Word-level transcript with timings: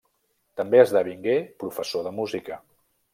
També 0.61 0.79
esdevingué 0.83 1.35
professor 1.65 2.09
de 2.09 2.15
música. 2.21 2.59